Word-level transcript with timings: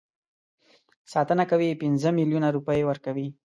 ساتنه 1.13 1.43
کوي 1.51 1.79
پنځه 1.81 2.09
میلیونه 2.19 2.47
روپۍ 2.57 2.79
ورکوي. 2.89 3.27